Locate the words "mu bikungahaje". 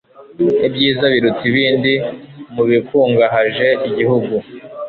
2.53-3.67